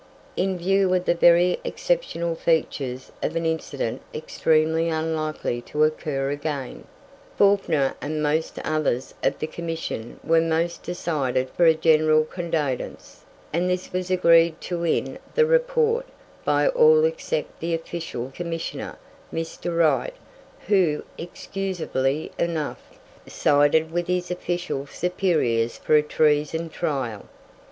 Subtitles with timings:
[0.35, 6.85] In view of the very exceptional features of an incident extremely unlikely to occur again,
[7.37, 13.21] Fawkner and most others of the commission were most decided for a general condonance;
[13.53, 16.07] and this was agreed to in the report
[16.43, 18.95] by all except the Official Commissioner,
[19.31, 19.77] Mr.
[19.77, 20.15] Wright,
[20.65, 22.81] who, excusably enough,
[23.27, 27.29] sided with his official superiors for a treason trial.